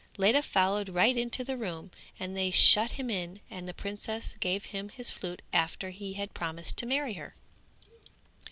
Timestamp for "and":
2.19-2.35, 3.51-3.67